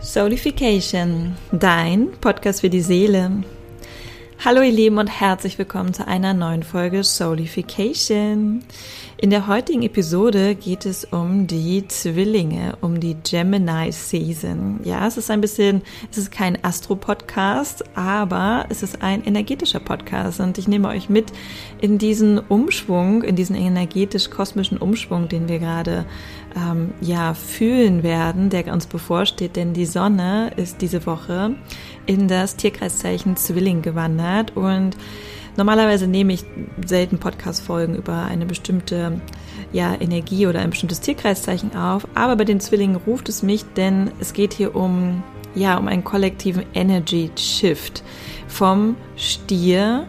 [0.00, 3.30] Soulification, dein Podcast für die Seele.
[4.44, 8.62] Hallo ihr Lieben und herzlich willkommen zu einer neuen Folge Soulification.
[9.16, 14.78] In der heutigen Episode geht es um die Zwillinge, um die Gemini Season.
[14.84, 20.38] Ja, es ist ein bisschen, es ist kein Astro-Podcast, aber es ist ein energetischer Podcast
[20.38, 21.32] und ich nehme euch mit
[21.80, 26.04] in diesen Umschwung, in diesen energetisch-kosmischen Umschwung, den wir gerade
[26.54, 31.54] ähm, ja fühlen werden, der uns bevorsteht, denn die Sonne ist diese Woche
[32.04, 34.96] in das Tierkreiszeichen Zwilling gewandert und
[35.56, 36.44] Normalerweise nehme ich
[36.84, 39.20] selten Podcast-Folgen über eine bestimmte
[39.72, 44.10] ja, Energie oder ein bestimmtes Tierkreiszeichen auf, aber bei den Zwillingen ruft es mich, denn
[44.20, 45.22] es geht hier um,
[45.54, 48.02] ja, um einen kollektiven Energy Shift
[48.48, 50.06] vom Stier,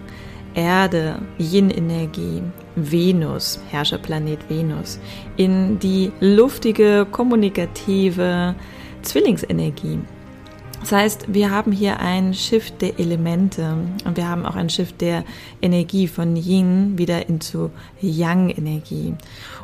[0.54, 2.44] Erde, Yin-Energie,
[2.76, 5.00] Venus, Herrscherplanet Venus,
[5.38, 8.54] in die luftige, kommunikative
[9.02, 10.00] Zwillingsenergie.
[10.80, 13.76] Das heißt, wir haben hier ein Shift der Elemente
[14.06, 15.24] und wir haben auch ein Shift der
[15.62, 19.16] Energie von Yin wieder into Yang-Energie.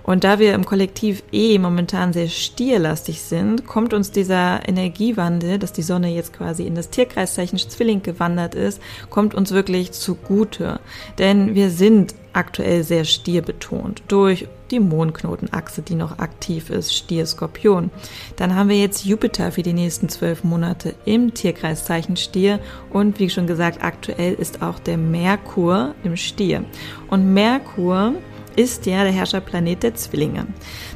[0.04, 5.72] Und da wir im Kollektiv eh momentan sehr stierlastig sind, kommt uns dieser Energiewandel, dass
[5.72, 10.82] die Sonne jetzt quasi in das Tierkreiszeichen Zwilling gewandert ist, kommt uns wirklich zugute.
[11.20, 17.92] Denn wir sind aktuell sehr stierbetont durch die Mondknotenachse, die noch aktiv ist, Stier-Skorpion.
[18.36, 22.60] Dann haben wir jetzt Jupiter für die nächsten zwölf Monate im Tierkreiszeichen Stier
[22.92, 26.66] und wie schon gesagt, aktuell ist auch der Merkur im Stier.
[27.10, 28.14] Und Merkur
[28.56, 30.48] ist ja der Herrscherplanet der Zwillinge.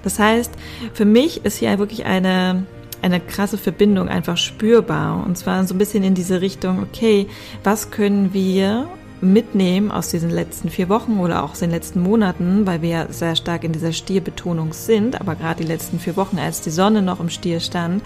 [0.03, 0.52] Das heißt,
[0.93, 2.65] für mich ist hier wirklich eine
[3.02, 5.23] eine krasse Verbindung einfach spürbar.
[5.25, 7.27] Und zwar so ein bisschen in diese Richtung, okay,
[7.63, 8.88] was können wir
[9.22, 13.36] mitnehmen aus diesen letzten vier Wochen oder auch aus den letzten Monaten, weil wir sehr
[13.36, 17.20] stark in dieser Stierbetonung sind, aber gerade die letzten vier Wochen, als die Sonne noch
[17.20, 18.04] im Stier stand,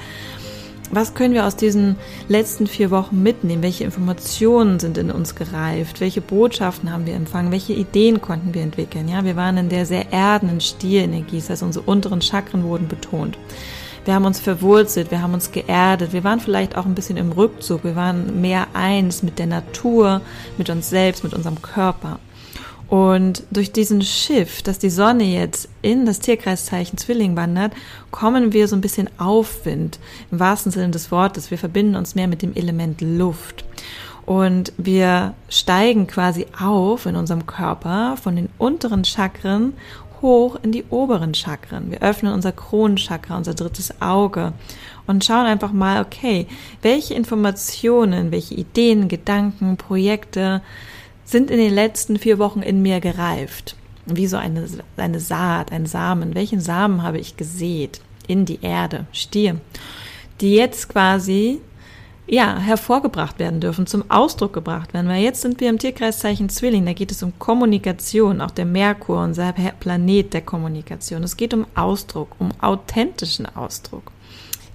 [0.93, 1.95] was können wir aus diesen
[2.27, 3.63] letzten vier Wochen mitnehmen?
[3.63, 6.01] Welche Informationen sind in uns gereift?
[6.01, 7.51] Welche Botschaften haben wir empfangen?
[7.51, 9.07] Welche Ideen konnten wir entwickeln?
[9.07, 13.37] Ja, wir waren in der sehr erdenden Stierenergie, das heißt, unsere unteren Chakren wurden betont.
[14.03, 17.31] Wir haben uns verwurzelt, wir haben uns geerdet, wir waren vielleicht auch ein bisschen im
[17.31, 20.21] Rückzug, wir waren mehr eins mit der Natur,
[20.57, 22.19] mit uns selbst, mit unserem Körper.
[22.91, 27.73] Und durch diesen Schiff, dass die Sonne jetzt in das Tierkreiszeichen Zwilling wandert,
[28.11, 29.97] kommen wir so ein bisschen Aufwind,
[30.29, 31.51] im wahrsten Sinne des Wortes.
[31.51, 33.63] Wir verbinden uns mehr mit dem Element Luft.
[34.25, 39.73] Und wir steigen quasi auf in unserem Körper von den unteren Chakren
[40.21, 41.91] hoch in die oberen Chakren.
[41.91, 44.53] Wir öffnen unser Kronenchakra, unser drittes Auge
[45.07, 46.47] und schauen einfach mal, okay,
[46.81, 50.61] welche Informationen, welche Ideen, Gedanken, Projekte
[51.25, 53.75] sind in den letzten vier Wochen in mir gereift.
[54.05, 54.67] Wie so eine,
[54.97, 56.35] eine Saat, ein Samen.
[56.35, 59.59] Welchen Samen habe ich gesät in die Erde, Stier,
[60.41, 61.61] die jetzt quasi
[62.31, 65.09] ja, hervorgebracht werden dürfen, zum Ausdruck gebracht werden.
[65.09, 69.21] Weil jetzt sind wir im Tierkreiszeichen Zwilling, da geht es um Kommunikation, auch der Merkur,
[69.21, 71.23] unser Planet der Kommunikation.
[71.23, 74.13] Es geht um Ausdruck, um authentischen Ausdruck.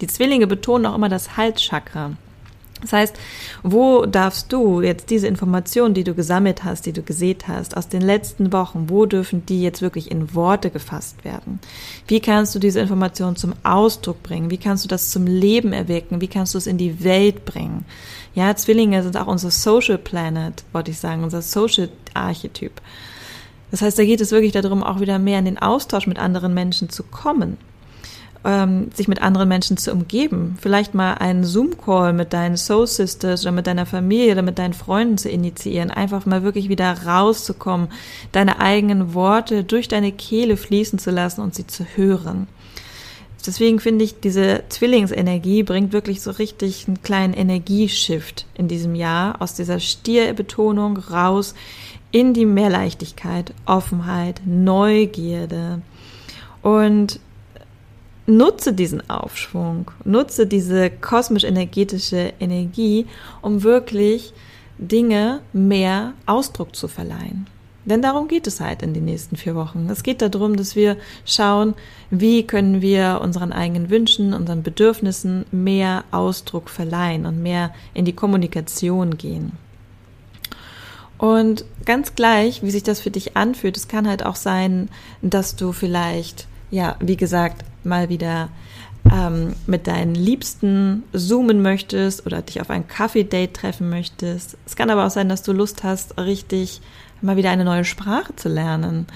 [0.02, 2.12] Die Zwillinge betonen auch immer das Halschakra.
[2.82, 3.16] Das heißt,
[3.62, 7.88] wo darfst du jetzt diese Informationen, die du gesammelt hast, die du gesät hast, aus
[7.88, 11.58] den letzten Wochen, wo dürfen die jetzt wirklich in Worte gefasst werden?
[12.06, 14.50] Wie kannst du diese Informationen zum Ausdruck bringen?
[14.50, 16.20] Wie kannst du das zum Leben erwecken?
[16.20, 17.86] Wie kannst du es in die Welt bringen?
[18.34, 22.72] Ja, Zwillinge sind auch unser Social Planet, wollte ich sagen, unser Social Archetyp.
[23.70, 26.52] Das heißt, da geht es wirklich darum, auch wieder mehr in den Austausch mit anderen
[26.52, 27.56] Menschen zu kommen
[28.44, 30.56] ähm, sich mit anderen Menschen zu umgeben.
[30.60, 34.74] Vielleicht mal einen Zoom-Call mit deinen Soul Sisters oder mit deiner Familie oder mit deinen
[34.74, 35.90] Freunden zu initiieren.
[35.90, 37.88] Einfach mal wirklich wieder rauszukommen,
[38.32, 42.46] deine eigenen Worte durch deine Kehle fließen zu lassen und sie zu hören.
[43.46, 49.40] Deswegen finde ich, diese Zwillingsenergie bringt wirklich so richtig einen kleinen Energieshift in diesem Jahr
[49.40, 51.54] aus dieser Stierbetonung raus
[52.10, 55.82] in die Mehrleichtigkeit, Offenheit, Neugierde.
[56.62, 57.20] Und
[58.26, 63.06] nutze diesen Aufschwung, nutze diese kosmisch-energetische Energie,
[63.42, 64.32] um wirklich
[64.78, 67.46] Dinge mehr Ausdruck zu verleihen.
[67.84, 69.88] Denn darum geht es halt in den nächsten vier Wochen.
[69.88, 71.74] Es geht darum, dass wir schauen,
[72.10, 78.12] wie können wir unseren eigenen Wünschen, unseren Bedürfnissen mehr Ausdruck verleihen und mehr in die
[78.12, 79.52] Kommunikation gehen.
[81.16, 84.88] Und ganz gleich, wie sich das für dich anfühlt, es kann halt auch sein,
[85.22, 88.50] dass du vielleicht ja, wie gesagt, mal wieder
[89.12, 94.56] ähm, mit deinen Liebsten zoomen möchtest oder dich auf ein Kaffee-Date treffen möchtest.
[94.66, 96.80] Es kann aber auch sein, dass du Lust hast, richtig
[97.22, 99.06] mal wieder eine neue Sprache zu lernen.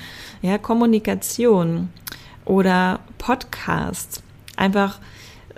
[0.43, 1.91] Ja, Kommunikation
[2.45, 4.23] oder Podcast.
[4.57, 4.99] Einfach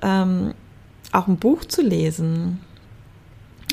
[0.03, 0.55] ähm,
[1.13, 2.61] auch ein Buch zu lesen.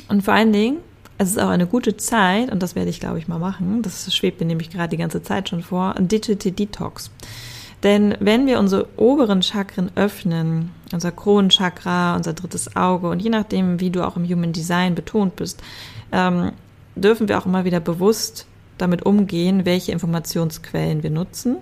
[0.08, 0.78] Und vor allen Dingen,
[1.18, 4.14] es ist auch eine gute Zeit, und das werde ich, glaube ich, mal machen, das
[4.14, 7.12] schwebt mir nämlich gerade die ganze Zeit schon vor, ein Digital Detox.
[7.84, 13.80] Denn wenn wir unsere oberen Chakren öffnen, unser Kronenchakra, unser drittes Auge und je nachdem,
[13.80, 15.62] wie du auch im Human Design betont bist,
[16.12, 16.52] ähm,
[16.96, 18.46] dürfen wir auch immer wieder bewusst
[18.78, 21.58] damit umgehen, welche Informationsquellen wir nutzen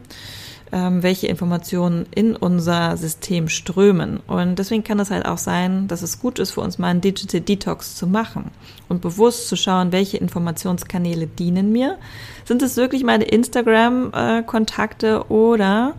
[0.71, 4.19] ähm, welche Informationen in unser System strömen.
[4.27, 7.01] Und deswegen kann es halt auch sein, dass es gut ist für uns mal einen
[7.01, 8.51] Digital Detox zu machen
[8.89, 11.97] und bewusst zu schauen, welche Informationskanäle dienen mir.
[12.45, 15.95] Sind es wirklich meine Instagram-Kontakte oder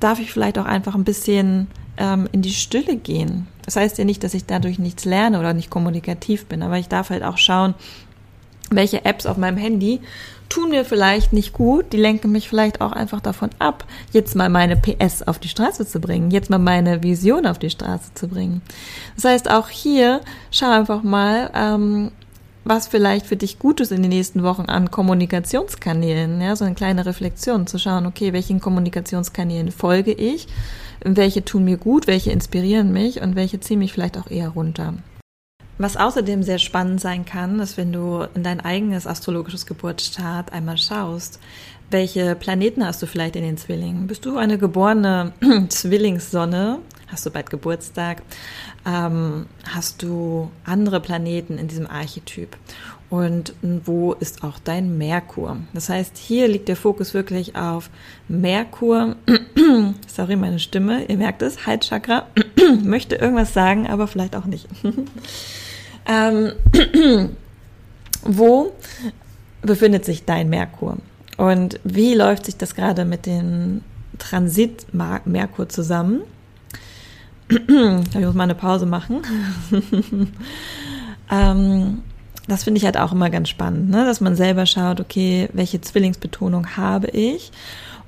[0.00, 3.46] darf ich vielleicht auch einfach ein bisschen ähm, in die Stille gehen?
[3.64, 6.88] Das heißt ja nicht, dass ich dadurch nichts lerne oder nicht kommunikativ bin, aber ich
[6.88, 7.74] darf halt auch schauen,
[8.70, 10.00] welche Apps auf meinem Handy
[10.48, 14.48] tun mir vielleicht nicht gut, die lenken mich vielleicht auch einfach davon ab, jetzt mal
[14.48, 18.28] meine PS auf die Straße zu bringen, jetzt mal meine Vision auf die Straße zu
[18.28, 18.62] bringen.
[19.14, 20.20] Das heißt, auch hier
[20.50, 22.10] schau einfach mal, ähm,
[22.64, 26.74] was vielleicht für dich gut ist in den nächsten Wochen an Kommunikationskanälen, ja, so eine
[26.74, 30.48] kleine Reflexion zu schauen, okay, welchen Kommunikationskanälen folge ich,
[31.04, 34.94] welche tun mir gut, welche inspirieren mich und welche ziehen mich vielleicht auch eher runter.
[35.78, 40.78] Was außerdem sehr spannend sein kann, ist, wenn du in dein eigenes astrologisches Geburtschart einmal
[40.78, 41.38] schaust,
[41.90, 44.06] welche Planeten hast du vielleicht in den Zwillingen?
[44.06, 45.32] Bist du eine geborene
[45.68, 46.78] Zwillingssonne?
[47.08, 48.22] Hast du bald Geburtstag?
[48.84, 52.56] Ähm, hast du andere Planeten in diesem Archetyp?
[53.08, 55.58] Und wo ist auch dein Merkur?
[55.74, 57.90] Das heißt, hier liegt der Fokus wirklich auf
[58.26, 59.14] Merkur.
[60.08, 62.26] Sorry, meine Stimme, ihr merkt es, Halschakra.
[62.82, 64.66] Möchte irgendwas sagen, aber vielleicht auch nicht.
[66.06, 66.52] Ähm,
[68.22, 68.72] wo
[69.62, 70.96] befindet sich dein Merkur?
[71.36, 73.82] Und wie läuft sich das gerade mit dem
[74.18, 76.22] Transit Merkur zusammen?
[77.48, 79.22] ich muss mal eine Pause machen.
[81.30, 82.02] ähm,
[82.48, 84.04] das finde ich halt auch immer ganz spannend, ne?
[84.04, 87.50] dass man selber schaut, okay, welche Zwillingsbetonung habe ich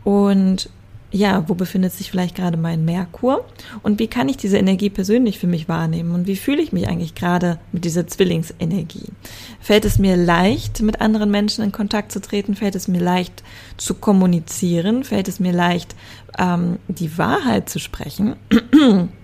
[0.05, 0.71] und
[1.11, 3.45] ja, wo befindet sich vielleicht gerade mein Merkur
[3.83, 6.89] und wie kann ich diese Energie persönlich für mich wahrnehmen und wie fühle ich mich
[6.89, 9.07] eigentlich gerade mit dieser Zwillingsenergie?
[9.61, 12.55] Fällt es mir leicht, mit anderen Menschen in Kontakt zu treten?
[12.55, 13.43] Fällt es mir leicht
[13.79, 15.03] zu kommunizieren?
[15.03, 15.95] Fällt es mir leicht,
[16.39, 18.37] ähm, die Wahrheit zu sprechen?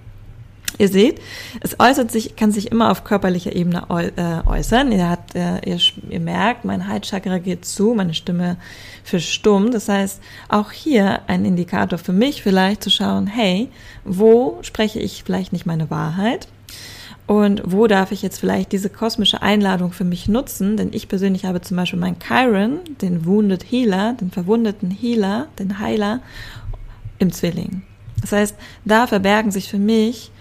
[0.76, 1.20] Ihr seht,
[1.60, 3.84] es äußert sich, kann sich immer auf körperlicher Ebene
[4.16, 4.90] äh, äußern.
[4.90, 5.78] Ihr, habt, äh, ihr,
[6.10, 8.56] ihr merkt, mein Halschakra geht zu, meine Stimme
[9.04, 9.72] verstummt.
[9.72, 13.68] Das heißt, auch hier ein Indikator für mich vielleicht zu schauen, hey,
[14.04, 16.48] wo spreche ich vielleicht nicht meine Wahrheit?
[17.26, 20.76] Und wo darf ich jetzt vielleicht diese kosmische Einladung für mich nutzen?
[20.76, 25.78] Denn ich persönlich habe zum Beispiel meinen Chiron, den Wounded Healer, den verwundeten Healer, den
[25.78, 26.20] Heiler
[27.18, 27.82] im Zwilling.
[28.20, 30.32] Das heißt, da verbergen sich für mich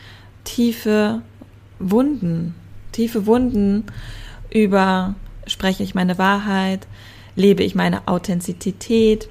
[0.43, 1.21] tiefe
[1.79, 2.55] Wunden,
[2.91, 3.85] tiefe Wunden
[4.51, 5.15] über
[5.47, 6.87] spreche ich meine Wahrheit,
[7.35, 9.27] lebe ich meine Authentizität,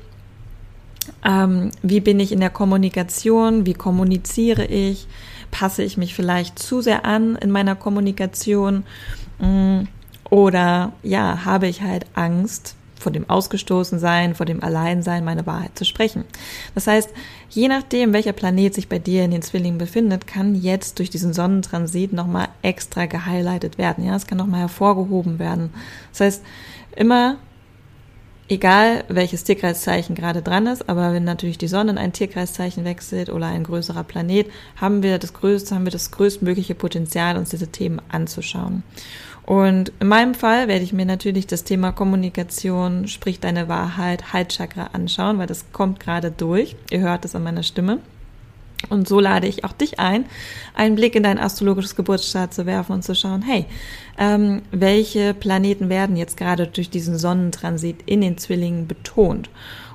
[1.25, 5.07] ähm, wie bin ich in der Kommunikation, wie kommuniziere ich,
[5.51, 8.85] passe ich mich vielleicht zu sehr an in meiner Kommunikation
[9.39, 9.83] mm,
[10.31, 15.85] oder ja, habe ich halt Angst, vor dem Ausgestoßensein, vor dem Alleinsein meine Wahrheit zu
[15.85, 16.25] sprechen.
[16.75, 17.11] Das heißt,
[17.51, 21.33] je nachdem, welcher Planet sich bei dir in den Zwillingen befindet, kann jetzt durch diesen
[21.33, 24.05] Sonnentransit nochmal extra gehighlightet werden.
[24.05, 25.75] Ja, es kann nochmal hervorgehoben werden.
[26.13, 26.45] Das heißt,
[26.97, 27.39] immer
[28.53, 33.31] egal welches Tierkreiszeichen gerade dran ist, aber wenn natürlich die Sonne in ein Tierkreiszeichen wechselt
[33.31, 37.69] oder ein größerer Planet, haben wir das größte, haben wir das größtmögliche Potenzial, uns diese
[37.69, 38.83] Themen anzuschauen.
[39.45, 44.91] Und in meinem Fall werde ich mir natürlich das Thema Kommunikation, sprich deine Wahrheit, Halschakra
[44.93, 46.77] anschauen, weil das kommt gerade durch.
[46.91, 47.99] Ihr hört es an meiner Stimme.
[48.89, 50.27] Und so lade ich auch dich ein,
[50.75, 53.67] einen Blick in dein astrologisches Geburtsstart zu werfen und zu schauen, hey,
[54.19, 59.51] ähm, welche Planeten werden jetzt gerade durch diesen Sonnentransit in den Zwillingen betont?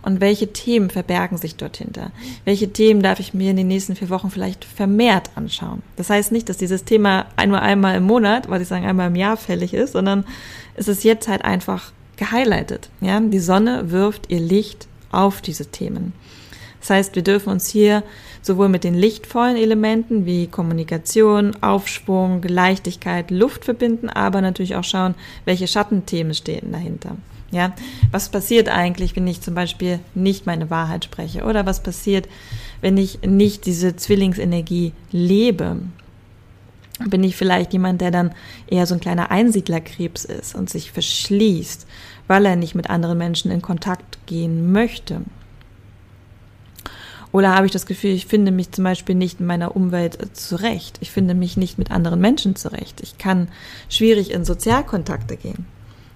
[0.08, 2.12] Und welche Themen verbergen sich dort hinter?
[2.46, 5.84] Welche Themen darf ich mir in den nächsten vier Wochen vielleicht vermehrt anschauen?
[5.98, 9.18] Das heißt nicht, dass dieses Thema nur einmal im Monat, was ich sagen, einmal im
[9.18, 10.24] Jahr fällig ist, sondern
[10.76, 12.90] es ist jetzt halt einfach gehighlightet.
[13.02, 16.14] Ja, die Sonne wirft ihr Licht auf diese Themen.
[16.80, 18.02] Das heißt, wir dürfen uns hier
[18.42, 25.16] sowohl mit den lichtvollen Elementen wie Kommunikation, Aufschwung, Leichtigkeit, Luft verbinden, aber natürlich auch schauen,
[25.44, 27.18] welche Schattenthemen stehen dahinter.
[27.50, 27.74] Ja,
[28.12, 31.46] was passiert eigentlich, wenn ich zum Beispiel nicht meine Wahrheit spreche?
[31.46, 32.28] Oder was passiert,
[32.82, 35.78] wenn ich nicht diese Zwillingsenergie lebe?
[37.06, 38.34] Bin ich vielleicht jemand, der dann
[38.68, 41.88] eher so ein kleiner Einsiedlerkrebs ist und sich verschließt,
[42.28, 45.22] weil er nicht mit anderen Menschen in Kontakt gehen möchte?
[47.32, 50.98] Oder habe ich das Gefühl, ich finde mich zum Beispiel nicht in meiner Umwelt zurecht.
[51.02, 53.00] Ich finde mich nicht mit anderen Menschen zurecht.
[53.02, 53.50] Ich kann
[53.90, 55.66] schwierig in Sozialkontakte gehen.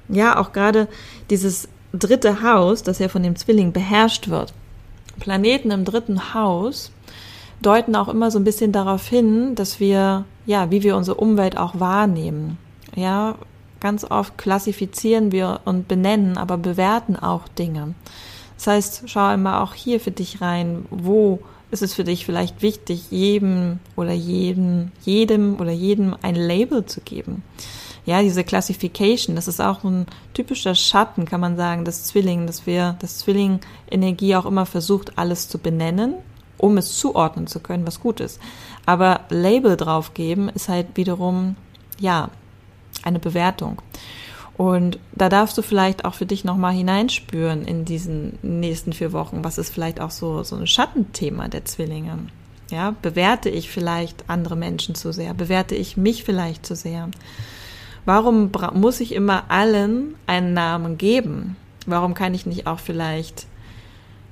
[0.09, 0.87] Ja, auch gerade
[1.29, 4.53] dieses dritte Haus, das ja von dem Zwilling beherrscht wird.
[5.19, 6.91] Planeten im dritten Haus
[7.61, 11.57] deuten auch immer so ein bisschen darauf hin, dass wir, ja, wie wir unsere Umwelt
[11.57, 12.57] auch wahrnehmen.
[12.95, 13.35] Ja,
[13.79, 17.93] ganz oft klassifizieren wir und benennen, aber bewerten auch Dinge.
[18.55, 21.39] Das heißt, schau einmal auch hier für dich rein, wo
[21.71, 27.01] ist es für dich vielleicht wichtig, jedem oder jedem, jedem oder jedem ein Label zu
[27.01, 27.43] geben.
[28.05, 32.65] Ja, diese Classification, das ist auch ein typischer Schatten, kann man sagen, des Zwilling, dass
[32.65, 36.15] wir, das Zwilling-Energie auch immer versucht, alles zu benennen,
[36.57, 38.39] um es zuordnen zu können, was gut ist.
[38.85, 41.55] Aber Label draufgeben ist halt wiederum,
[41.99, 42.29] ja,
[43.03, 43.81] eine Bewertung.
[44.57, 49.43] Und da darfst du vielleicht auch für dich nochmal hineinspüren in diesen nächsten vier Wochen.
[49.43, 52.19] Was ist vielleicht auch so, so ein Schattenthema der Zwillinge?
[52.69, 55.33] Ja, bewerte ich vielleicht andere Menschen zu sehr?
[55.33, 57.09] Bewerte ich mich vielleicht zu sehr?
[58.05, 61.55] Warum muss ich immer allen einen Namen geben?
[61.85, 63.47] Warum kann ich nicht auch vielleicht,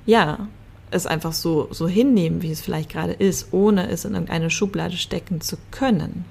[0.06, 0.48] ja,
[0.90, 4.96] es einfach so, so hinnehmen, wie es vielleicht gerade ist, ohne es in irgendeine Schublade
[4.96, 6.24] stecken zu können?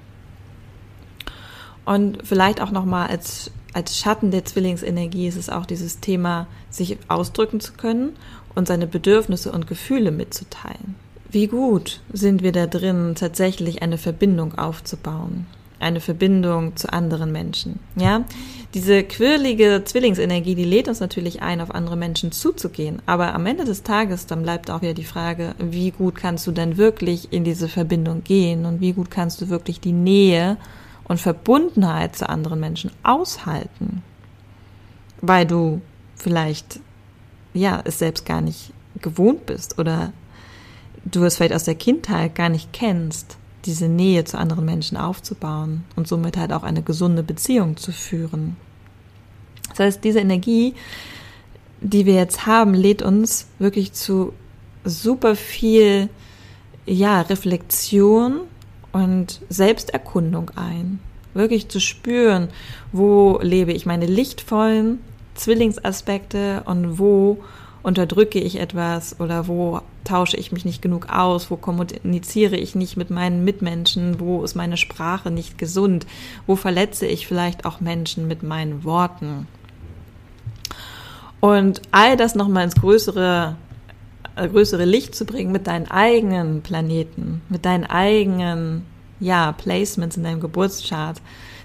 [1.86, 6.98] Und vielleicht auch nochmal als als Schatten der Zwillingsenergie ist es auch dieses Thema, sich
[7.08, 8.16] ausdrücken zu können
[8.54, 10.96] und seine Bedürfnisse und Gefühle mitzuteilen.
[11.30, 15.46] Wie gut sind wir da drin, tatsächlich eine Verbindung aufzubauen?
[15.80, 17.80] Eine Verbindung zu anderen Menschen.
[17.96, 18.24] Ja,
[18.74, 23.02] diese quirlige Zwillingsenergie, die lädt uns natürlich ein, auf andere Menschen zuzugehen.
[23.06, 26.52] Aber am Ende des Tages, dann bleibt auch wieder die Frage, wie gut kannst du
[26.52, 30.56] denn wirklich in diese Verbindung gehen und wie gut kannst du wirklich die Nähe
[31.04, 34.04] und Verbundenheit zu anderen Menschen aushalten,
[35.20, 35.80] weil du
[36.14, 36.78] vielleicht
[37.52, 40.12] ja es selbst gar nicht gewohnt bist oder
[41.04, 45.84] du es vielleicht aus der Kindheit gar nicht kennst, diese Nähe zu anderen Menschen aufzubauen
[45.96, 48.56] und somit halt auch eine gesunde Beziehung zu führen.
[49.70, 50.74] Das heißt, diese Energie,
[51.80, 54.32] die wir jetzt haben, lädt uns wirklich zu
[54.84, 56.08] super viel
[56.86, 58.40] ja, Reflexion
[58.92, 60.98] und Selbsterkundung ein.
[61.34, 62.48] Wirklich zu spüren,
[62.92, 64.98] wo lebe ich meine lichtvollen
[65.34, 67.38] Zwillingsaspekte und wo
[67.82, 72.96] unterdrücke ich etwas oder wo tausche ich mich nicht genug aus, wo kommuniziere ich nicht
[72.96, 76.06] mit meinen Mitmenschen, wo ist meine Sprache nicht gesund,
[76.46, 79.46] wo verletze ich vielleicht auch Menschen mit meinen Worten.
[81.40, 83.56] Und all das nochmal ins größere
[84.36, 88.86] äh, größere Licht zu bringen mit deinen eigenen Planeten, mit deinen eigenen,
[89.18, 91.20] ja, Placements in deinem Geburtschart.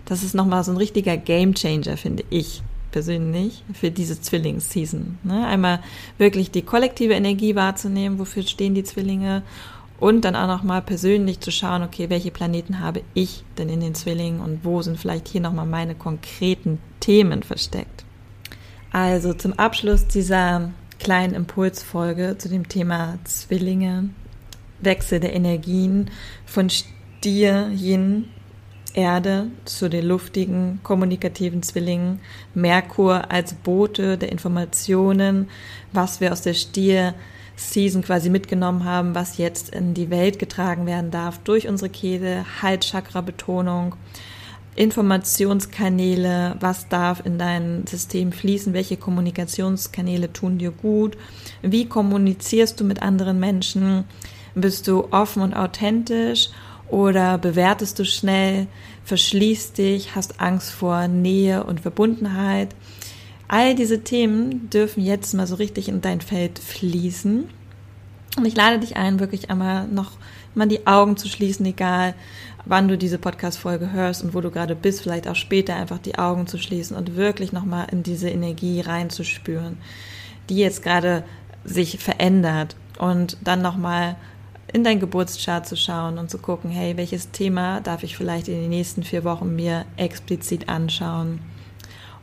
[0.06, 2.64] Das ist nochmal so ein richtiger Gamechanger, finde ich
[2.96, 5.18] persönlich, für diese Zwillingsseason.
[5.24, 5.46] Ne?
[5.46, 5.82] Einmal
[6.18, 9.44] wirklich die kollektive Energie wahrzunehmen, wofür stehen die Zwillinge
[10.00, 13.96] und dann auch nochmal persönlich zu schauen, okay, welche Planeten habe ich denn in den
[13.96, 18.06] Zwillingen und wo sind vielleicht hier nochmal meine konkreten Themen versteckt.
[18.94, 24.08] Also zum Abschluss dieser kleinen Impulsfolge zu dem Thema Zwillinge,
[24.80, 26.12] Wechsel der Energien
[26.46, 28.30] von Stier, Yin,
[28.96, 32.22] Erde zu den luftigen, kommunikativen Zwillingen,
[32.54, 35.50] Merkur als Bote der Informationen,
[35.92, 37.14] was wir aus der Stier
[37.58, 42.46] Season quasi mitgenommen haben, was jetzt in die Welt getragen werden darf durch unsere Kehle,
[42.62, 43.96] Halschakra-Betonung.
[44.76, 51.18] Informationskanäle, was darf in dein System fließen, welche Kommunikationskanäle tun dir gut,
[51.62, 54.04] wie kommunizierst du mit anderen Menschen,
[54.54, 56.50] bist du offen und authentisch
[56.90, 58.68] oder bewertest du schnell,
[59.04, 62.70] verschließt dich, hast Angst vor Nähe und Verbundenheit.
[63.48, 67.50] All diese Themen dürfen jetzt mal so richtig in dein Feld fließen.
[68.38, 70.12] Und ich lade dich ein, wirklich einmal noch
[70.56, 72.16] mal die Augen zu schließen, egal
[72.66, 76.18] wann du diese Podcast-Folge hörst und wo du gerade bist, vielleicht auch später einfach die
[76.18, 79.78] Augen zu schließen und wirklich nochmal in diese Energie reinzuspüren,
[80.50, 81.24] die jetzt gerade
[81.64, 84.16] sich verändert und dann nochmal
[84.76, 88.60] in dein Geburtschart zu schauen und zu gucken, hey, welches Thema darf ich vielleicht in
[88.60, 91.40] den nächsten vier Wochen mir explizit anschauen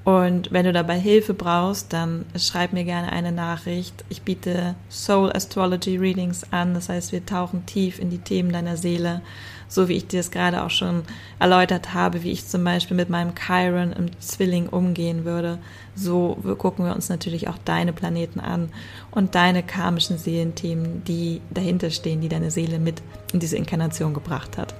[0.05, 4.05] und wenn du dabei Hilfe brauchst, dann schreib mir gerne eine Nachricht.
[4.09, 6.75] Ich biete Soul Astrology Readings an.
[6.75, 9.23] Das heißt, wir tauchen tief in die Themen deiner Seele,
[9.69, 11.05] so wie ich dir es gerade auch schon
[11.39, 15.59] erläutert habe, wie ich zum Beispiel mit meinem Chiron im Zwilling umgehen würde.
[15.95, 18.71] So gucken wir uns natürlich auch deine Planeten an
[19.13, 24.59] und deine karmischen Seelenthemen, die dahinter stehen, die deine Seele mit in diese Inkarnation gebracht
[24.59, 24.75] hat.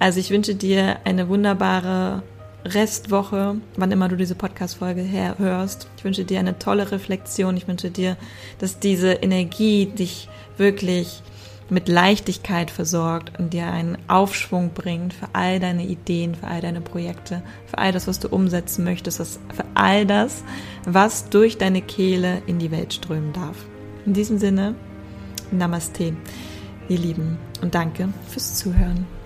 [0.00, 2.24] Also ich wünsche dir eine wunderbare
[2.64, 5.04] Restwoche, wann immer du diese Podcast-Folge
[5.38, 5.88] hörst.
[5.96, 7.56] Ich wünsche dir eine tolle Reflexion.
[7.56, 8.16] Ich wünsche dir,
[8.58, 11.22] dass diese Energie dich wirklich
[11.70, 16.80] mit Leichtigkeit versorgt und dir einen Aufschwung bringt für all deine Ideen, für all deine
[16.80, 20.42] Projekte, für all das, was du umsetzen möchtest, für all das,
[20.84, 23.56] was durch deine Kehle in die Welt strömen darf.
[24.04, 24.74] In diesem Sinne,
[25.52, 26.14] Namaste,
[26.88, 29.19] ihr Lieben, und danke fürs Zuhören.